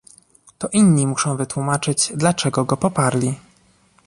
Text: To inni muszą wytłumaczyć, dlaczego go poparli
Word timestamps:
To 0.57 0.67
inni 0.71 1.07
muszą 1.07 1.37
wytłumaczyć, 1.37 2.13
dlaczego 2.15 2.65
go 2.65 2.77
poparli 2.77 3.35